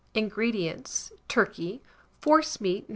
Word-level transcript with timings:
INGREDIENTS. 0.15 1.11
Turkey; 1.27 1.79
forcemeat 2.21 2.89
No. 2.89 2.89